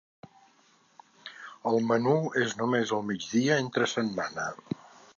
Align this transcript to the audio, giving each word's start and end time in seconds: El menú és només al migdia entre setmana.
El 1.73 1.77
menú 1.91 2.17
és 2.47 2.57
només 2.63 2.97
al 2.99 3.07
migdia 3.13 3.63
entre 3.67 3.93
setmana. 3.97 4.53